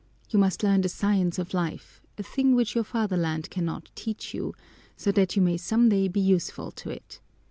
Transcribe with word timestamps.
You 0.31 0.39
must 0.39 0.63
learn 0.63 0.81
the 0.81 0.89
science 0.89 1.37
of 1.37 1.53
life, 1.53 2.01
a 2.17 2.23
thing 2.23 2.55
which 2.55 2.73
your 2.73 2.83
fatherland 2.83 3.51
cannot 3.51 3.91
teach 3.93 4.33
you, 4.33 4.55
so 4.97 5.11
that 5.11 5.35
you 5.35 5.43
may 5.43 5.57
some 5.57 5.89
day 5.89 6.07
be 6.07 6.19
useful 6.19 6.71
to 6.71 6.89
it. 6.89 7.19